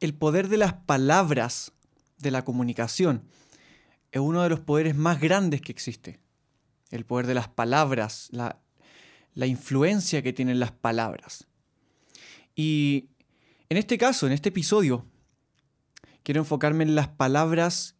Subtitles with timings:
[0.00, 1.72] El poder de las palabras
[2.18, 3.24] de la comunicación
[4.12, 6.20] es uno de los poderes más grandes que existe.
[6.90, 8.60] El poder de las palabras, la,
[9.46, 11.46] influencia que tienen las palabras.
[12.54, 13.08] Y
[13.68, 15.04] en este caso, en este episodio,
[16.22, 17.94] quiero enfocarme en las palabras,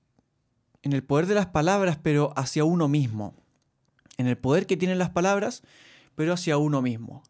[0.83, 3.35] en el poder de las palabras, pero hacia uno mismo.
[4.17, 5.63] En el poder que tienen las palabras,
[6.15, 7.23] pero hacia uno mismo.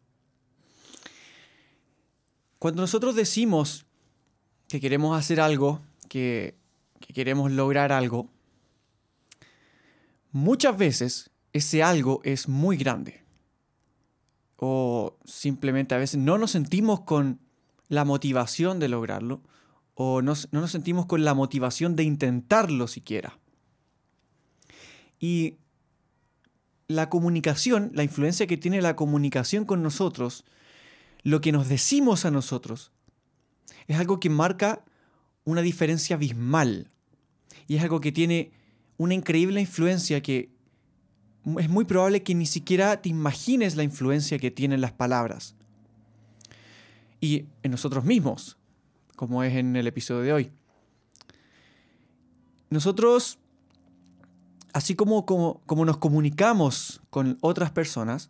[2.57, 3.85] Cuando nosotros decimos
[4.69, 6.55] que queremos hacer algo, que,
[6.99, 8.29] que queremos lograr algo,
[10.31, 13.23] muchas veces ese algo es muy grande.
[14.57, 17.39] O simplemente a veces no nos sentimos con
[17.87, 19.41] la motivación de lograrlo
[19.95, 23.39] o no, no nos sentimos con la motivación de intentarlo siquiera.
[25.19, 25.57] Y
[26.87, 30.45] la comunicación, la influencia que tiene la comunicación con nosotros,
[31.23, 32.91] lo que nos decimos a nosotros,
[33.87, 34.83] es algo que marca
[35.43, 36.91] una diferencia abismal.
[37.67, 38.51] Y es algo que tiene
[38.97, 40.51] una increíble influencia que
[41.57, 45.55] es muy probable que ni siquiera te imagines la influencia que tienen las palabras
[47.21, 48.57] y en nosotros mismos,
[49.15, 50.51] como es en el episodio de hoy.
[52.69, 53.39] Nosotros,
[54.73, 58.29] así como, como, como nos comunicamos con otras personas,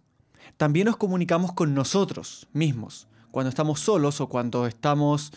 [0.58, 3.08] también nos comunicamos con nosotros mismos.
[3.31, 5.31] Cuando estamos solos o cuando estamos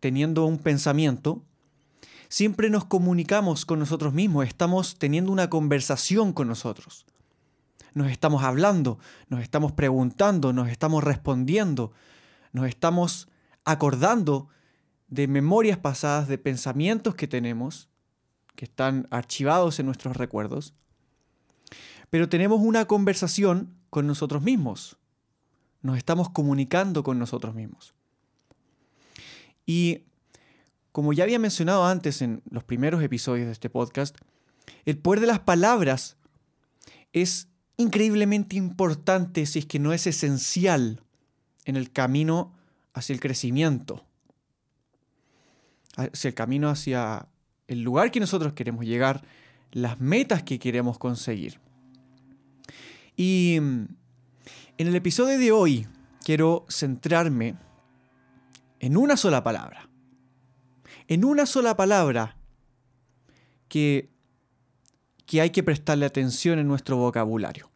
[0.00, 1.42] teniendo un pensamiento,
[2.28, 7.06] siempre nos comunicamos con nosotros mismos, estamos teniendo una conversación con nosotros.
[7.94, 11.92] Nos estamos hablando, nos estamos preguntando, nos estamos respondiendo,
[12.52, 13.28] nos estamos
[13.64, 14.48] acordando
[15.08, 17.88] de memorias pasadas, de pensamientos que tenemos,
[18.56, 20.74] que están archivados en nuestros recuerdos,
[22.08, 24.96] pero tenemos una conversación con nosotros mismos.
[25.82, 27.94] Nos estamos comunicando con nosotros mismos.
[29.66, 30.02] Y
[30.92, 34.16] como ya había mencionado antes en los primeros episodios de este podcast,
[34.84, 36.16] el poder de las palabras
[37.12, 41.02] es increíblemente importante si es que no es esencial
[41.64, 42.52] en el camino
[42.92, 44.04] hacia el crecimiento,
[45.96, 47.26] hacia el camino hacia
[47.68, 49.24] el lugar que nosotros queremos llegar,
[49.70, 51.58] las metas que queremos conseguir.
[53.16, 53.58] Y
[54.78, 55.86] en el episodio de hoy
[56.24, 57.56] quiero centrarme
[58.80, 59.88] en una sola palabra.
[61.08, 62.36] En una sola palabra
[63.68, 64.10] que,
[65.26, 67.70] que hay que prestarle atención en nuestro vocabulario.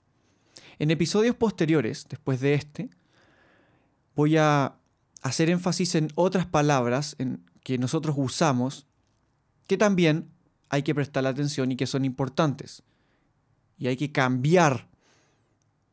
[0.79, 2.91] En episodios posteriores, después de este,
[4.15, 4.77] voy a
[5.23, 8.87] hacer énfasis en otras palabras en que nosotros usamos
[9.67, 10.31] que también
[10.69, 12.83] hay que prestar atención y que son importantes.
[13.78, 14.89] Y hay que cambiar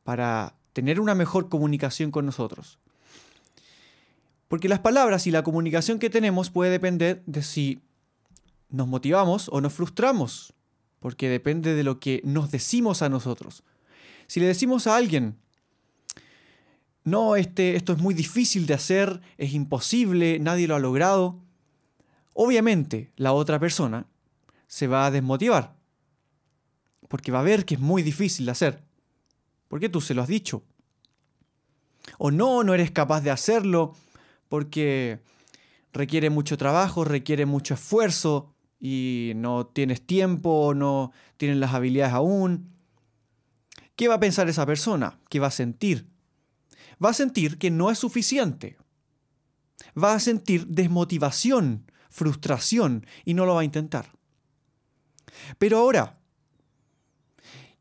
[0.04, 2.80] para tener una mejor comunicación con nosotros.
[4.48, 7.82] Porque las palabras y la comunicación que tenemos puede depender de si
[8.70, 10.54] nos motivamos o nos frustramos,
[11.00, 13.64] porque depende de lo que nos decimos a nosotros.
[14.28, 15.38] Si le decimos a alguien,
[17.04, 21.40] no, este, esto es muy difícil de hacer, es imposible, nadie lo ha logrado,
[22.34, 24.08] obviamente la otra persona
[24.68, 25.76] se va a desmotivar,
[27.10, 28.84] porque va a ver que es muy difícil de hacer,
[29.74, 30.62] porque tú se lo has dicho.
[32.20, 33.96] O no, no eres capaz de hacerlo,
[34.48, 35.20] porque
[35.92, 42.72] requiere mucho trabajo, requiere mucho esfuerzo y no tienes tiempo, no tienes las habilidades aún.
[43.96, 45.20] ¿Qué va a pensar esa persona?
[45.28, 46.06] ¿Qué va a sentir?
[47.04, 48.78] va a sentir que no es suficiente.
[49.98, 54.12] Va a sentir desmotivación, frustración y no lo va a intentar.
[55.58, 56.20] Pero ahora,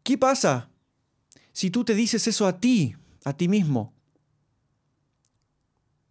[0.03, 0.72] ¿qué pasa
[1.53, 3.93] si tú te dices eso a ti, a ti mismo?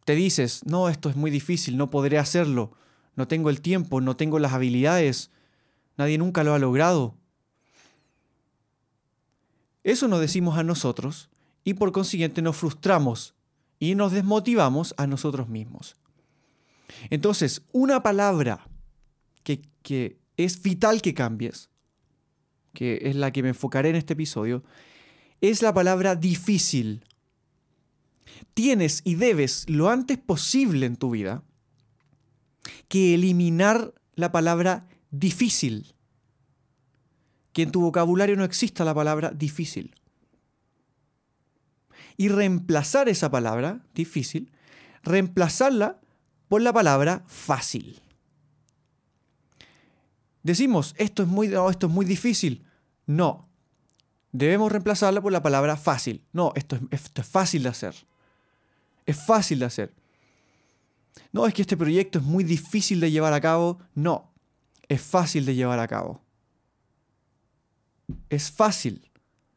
[0.06, 2.74] Te dices, no, esto es muy difícil, no podré hacerlo,
[3.16, 5.32] no tengo el tiempo, no tengo las habilidades,
[5.98, 7.16] nadie nunca lo ha logrado.
[9.84, 11.30] Eso nos decimos a nosotros
[11.64, 13.36] y por consiguiente nos frustramos
[13.80, 15.96] y nos desmotivamos a nosotros mismos.
[17.10, 18.68] Entonces, una palabra
[19.44, 21.70] que, que es vital que cambies,
[22.74, 24.64] que es la que me enfocaré en este episodio,
[25.42, 27.04] es la palabra difícil.
[28.54, 31.44] tienes y debes lo antes posible en tu vida
[32.88, 35.96] que eliminar la palabra difícil.
[37.54, 39.96] Que en tu vocabulario no exista la palabra difícil.
[42.18, 44.52] Y reemplazar esa palabra, difícil,
[45.04, 46.00] reemplazarla
[46.48, 48.02] por la palabra fácil.
[50.44, 52.66] Decimos, esto es muy, esto es muy difícil.
[53.06, 53.51] No.
[54.32, 56.24] Debemos reemplazarla por la palabra fácil.
[56.32, 57.96] No, esto es, esto es fácil de hacer.
[59.06, 59.94] Es fácil de hacer.
[61.32, 63.80] No, es que este proyecto es muy difícil de llevar a cabo.
[63.96, 64.32] No,
[64.88, 66.22] es fácil de llevar a cabo.
[68.30, 69.10] Es fácil.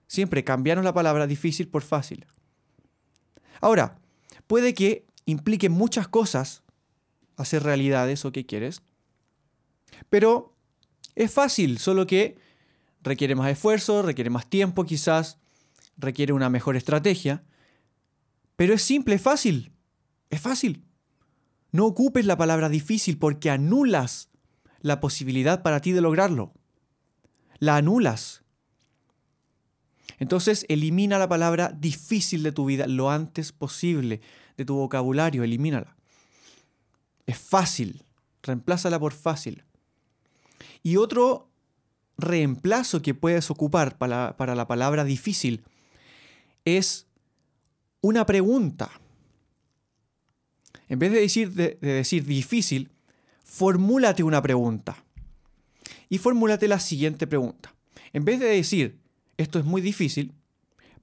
[0.07, 2.27] Siempre cambiaron la palabra difícil por fácil.
[3.61, 3.99] Ahora,
[4.47, 6.63] puede que implique muchas cosas
[7.37, 8.83] hacer realidad eso que quieres,
[10.11, 10.55] pero
[11.15, 12.37] es fácil, solo que
[13.05, 15.39] requiere más esfuerzo, requiere más tiempo quizás,
[15.97, 17.45] requiere una mejor estrategia,
[18.57, 19.73] pero es simple, es fácil,
[20.31, 20.85] es fácil.
[21.71, 24.31] No ocupes la palabra difícil porque anulas
[24.81, 26.53] la posibilidad para ti de lograrlo.
[27.59, 28.43] La anulas.
[30.19, 34.21] Entonces elimina la palabra difícil de tu vida lo antes posible,
[34.57, 35.97] de tu vocabulario, elimínala.
[37.27, 38.05] Es fácil,
[38.43, 39.65] reemplázala por fácil.
[40.83, 41.54] Y otro
[42.17, 45.65] reemplazo que puedes ocupar para, para la palabra difícil
[46.65, 47.07] es
[48.01, 48.91] una pregunta.
[50.89, 52.91] En vez de decir, de, decir difícil,
[53.45, 55.05] formúlate una pregunta.
[56.09, 57.75] Y formúlate la siguiente pregunta.
[58.13, 59.01] En vez de decir,
[59.37, 60.33] esto es muy difícil,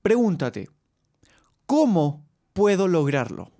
[0.01, 0.69] pregúntate,
[1.65, 3.51] ¿cómo puedo lograrlo?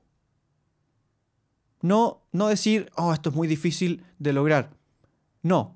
[1.81, 4.77] No, no decir, oh, esto es muy difícil de lograr.
[5.42, 5.75] No,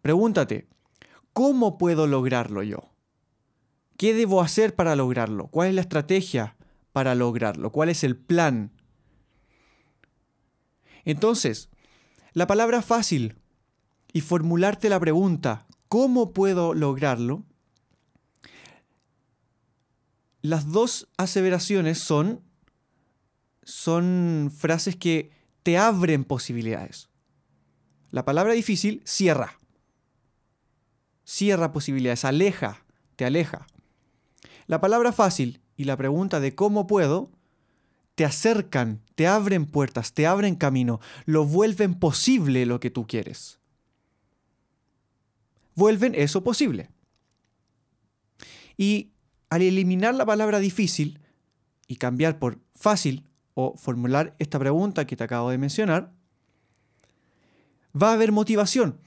[0.00, 0.68] pregúntate,
[1.40, 2.92] ¿cómo puedo lograrlo yo?
[3.96, 5.46] ¿Qué debo hacer para lograrlo?
[5.46, 6.54] ¿Cuál es la estrategia
[6.92, 7.72] para lograrlo?
[7.72, 8.72] ¿Cuál es el plan?
[11.06, 11.70] Entonces,
[12.34, 13.38] la palabra fácil
[14.12, 17.46] y formularte la pregunta, ¿cómo puedo lograrlo?
[20.42, 22.42] Las dos aseveraciones son,
[23.62, 25.30] son frases que
[25.62, 27.08] te abren posibilidades.
[28.10, 29.59] La palabra difícil cierra.
[31.32, 32.84] Cierra posibilidades, aleja,
[33.14, 33.68] te aleja.
[34.66, 37.30] La palabra fácil y la pregunta de cómo puedo
[38.16, 43.60] te acercan, te abren puertas, te abren camino, lo vuelven posible lo que tú quieres.
[45.76, 46.90] Vuelven eso posible.
[48.76, 49.12] Y
[49.50, 51.20] al eliminar la palabra difícil
[51.86, 56.12] y cambiar por fácil o formular esta pregunta que te acabo de mencionar,
[57.94, 58.98] va a haber motivación.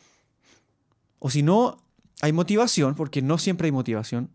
[1.20, 1.83] O si no
[2.24, 4.30] hay motivación, porque no siempre hay motivación,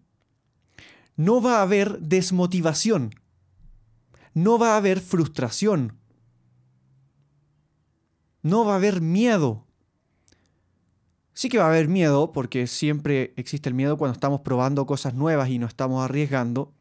[1.16, 3.14] no va a haber desmotivación
[4.38, 5.98] no va a haber frustración.
[8.42, 9.66] No va a haber miedo.
[11.34, 15.14] Sí que va a haber miedo, porque siempre existe el miedo cuando estamos probando cosas
[15.14, 16.72] nuevas y nos estamos arriesgando.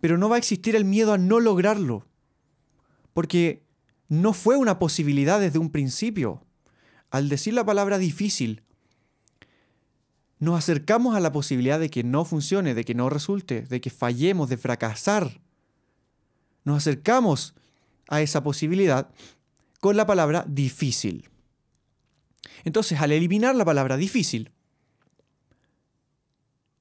[0.00, 2.04] Pero no va a existir el miedo a no lograrlo,
[3.12, 3.64] porque
[4.08, 6.44] no fue una posibilidad desde un principio.
[7.10, 8.62] Al decir la palabra difícil,
[10.38, 13.90] nos acercamos a la posibilidad de que no funcione, de que no resulte, de que
[13.90, 15.40] fallemos, de fracasar
[16.66, 17.54] nos acercamos
[18.08, 19.08] a esa posibilidad
[19.80, 21.30] con la palabra difícil.
[22.64, 24.50] Entonces, al eliminar la palabra difícil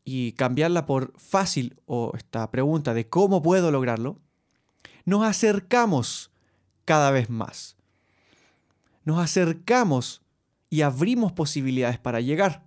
[0.03, 4.19] y cambiarla por fácil o esta pregunta de cómo puedo lograrlo,
[5.05, 6.31] nos acercamos
[6.83, 7.77] cada vez más.
[9.03, 10.23] Nos acercamos
[10.71, 12.64] y abrimos posibilidades para llegar.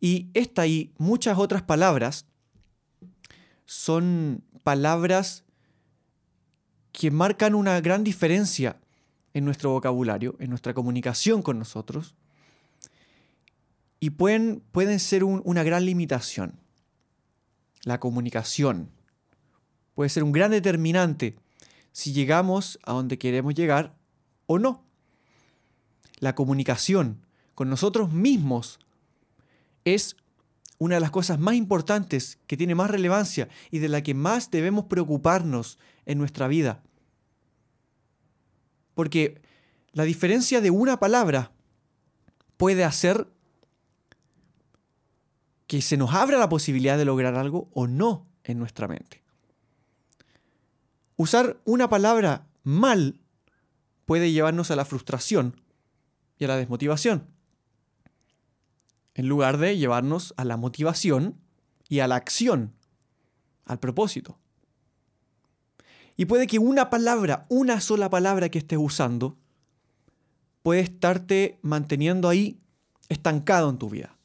[0.00, 2.26] Y esta y muchas otras palabras
[3.64, 5.44] son palabras
[6.92, 8.78] que marcan una gran diferencia
[9.34, 12.14] en nuestro vocabulario, en nuestra comunicación con nosotros,
[13.98, 16.58] y pueden, pueden ser una gran limitación.
[17.84, 18.90] La comunicación
[19.94, 21.36] puede ser un gran determinante
[21.92, 23.94] si llegamos a donde queremos llegar
[24.46, 24.84] o no.
[26.18, 27.24] La comunicación
[27.54, 28.80] con nosotros mismos
[29.84, 30.16] es
[30.78, 34.50] una de las cosas más importantes, que tiene más relevancia y de la que más
[34.50, 36.82] debemos preocuparnos en nuestra vida.
[38.94, 39.40] Porque
[39.92, 41.52] la diferencia de una palabra
[42.56, 43.28] puede hacer
[45.68, 49.22] que se nos abra la posibilidad de lograr algo o no en nuestra mente.
[51.16, 53.20] Usar una palabra mal
[54.04, 55.60] puede llevarnos a la frustración
[56.38, 57.28] y a la desmotivación
[59.14, 61.38] en lugar de llevarnos a la motivación
[61.88, 62.72] y a la acción,
[63.64, 64.38] al propósito.
[66.16, 69.36] Y puede que una palabra, una sola palabra que estés usando,
[70.62, 72.60] puede estarte manteniendo ahí
[73.08, 74.16] estancado en tu vida.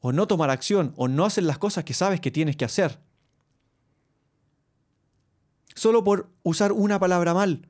[0.00, 3.00] O no tomar acción, o no hacer las cosas que sabes que tienes que hacer.
[5.74, 7.68] Solo por usar una palabra mal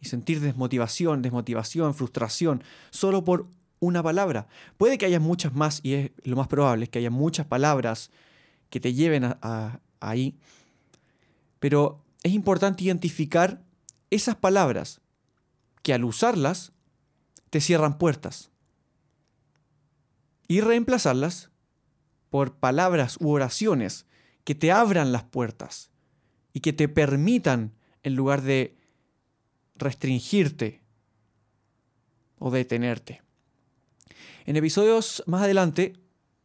[0.00, 3.48] y sentir desmotivación, desmotivación, frustración, solo por
[3.80, 4.46] una palabra.
[4.76, 8.10] Puede que haya muchas más, y es lo más probable, es que haya muchas palabras
[8.68, 10.38] que te lleven a, ahí,
[11.58, 13.62] pero es importante identificar
[14.10, 15.00] esas palabras
[15.82, 16.72] que al usarlas
[17.50, 18.50] te cierran puertas
[20.46, 21.50] y reemplazarlas
[22.28, 24.06] por palabras u oraciones
[24.44, 25.90] que te abran las puertas
[26.52, 27.72] y que te permitan,
[28.02, 28.76] en lugar de
[29.76, 30.82] restringirte
[32.38, 33.22] o detenerte.
[34.46, 35.94] En episodios más adelante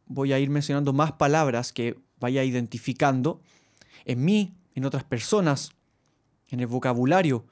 [0.06, 3.40] voy a ir mencionando más palabras que vaya identificando
[4.04, 5.70] en mí, en otras personas,
[6.48, 7.46] en el vocabulario,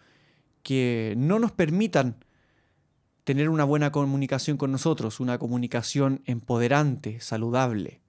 [0.63, 2.25] que no nos permitan
[3.25, 8.01] tener una buena comunicación con nosotros, una comunicación empoderante, saludable.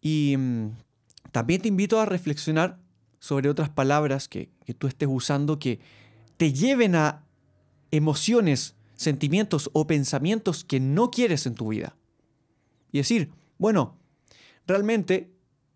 [0.00, 0.70] Y mm,
[1.32, 2.78] también te invito a reflexionar
[3.18, 5.80] sobre otras palabras que, que tú estés usando que
[6.36, 7.24] te lleven a
[7.90, 11.96] emociones, sentimientos o pensamientos que no quieres en tu vida.
[12.92, 13.96] Y decir, bueno,
[14.66, 15.32] realmente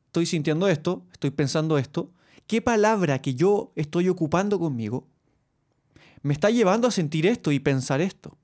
[0.08, 2.12] estoy sintiendo esto, estoy pensando esto,
[2.46, 5.08] ¿qué palabra que yo estoy ocupando conmigo
[6.20, 8.36] me está llevando a sentir esto y pensar esto?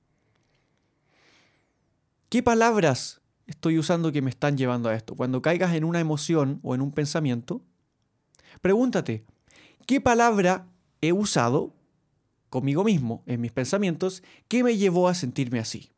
[2.29, 5.13] ¿Qué palabras estoy usando que me están llevando a esto?
[5.13, 7.61] Cuando caigas en una emoción o en un pensamiento,
[8.61, 9.21] pregúntate,
[9.85, 10.65] ¿qué palabra
[11.01, 11.75] he usado
[12.51, 15.89] conmigo mismo en mis pensamientos que me llevó a sentirme así?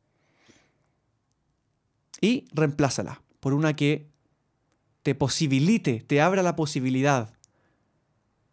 [2.21, 4.07] Y reemplázala por una que
[5.01, 7.33] te posibilite, te abra la posibilidad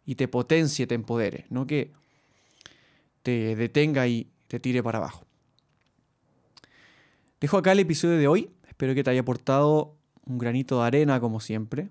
[0.05, 1.93] y te potencie, te empodere, no que
[3.23, 5.25] te detenga y te tire para abajo.
[7.39, 11.21] Dejo acá el episodio de hoy, espero que te haya aportado un granito de arena
[11.21, 11.89] como siempre.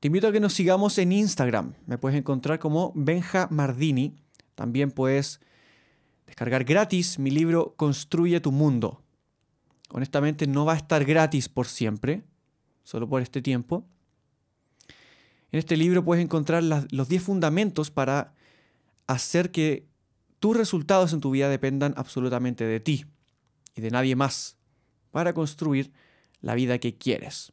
[0.00, 4.16] Te invito a que nos sigamos en Instagram, me puedes encontrar como Benja Mardini,
[4.56, 5.40] también puedes
[6.26, 9.04] descargar gratis mi libro Construye tu mundo.
[9.90, 12.24] Honestamente no va a estar gratis por siempre,
[12.82, 13.86] solo por este tiempo.
[15.52, 18.34] En este libro puedes encontrar los 10 fundamentos para
[19.06, 19.86] hacer que
[20.40, 23.06] tus resultados en tu vida dependan absolutamente de ti
[23.76, 24.56] y de nadie más
[25.12, 25.92] para construir
[26.40, 27.52] la vida que quieres.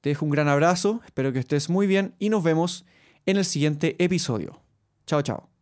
[0.00, 2.84] Te dejo un gran abrazo, espero que estés muy bien y nos vemos
[3.26, 4.63] en el siguiente episodio.
[5.06, 5.53] 早早。